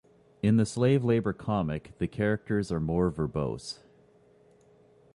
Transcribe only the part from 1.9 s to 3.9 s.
the characters are more verbose.